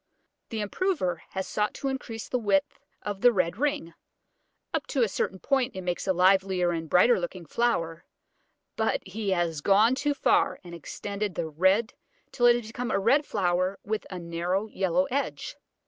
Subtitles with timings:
[0.49, 3.93] The improver has sought to increase the width of the red ring.
[4.73, 8.03] Up to a certain point it makes a livelier and brighter looking flower;
[8.75, 11.93] but he has gone too far, and extended the red
[12.31, 15.55] till it has become a red flower with a narrow yellow edge.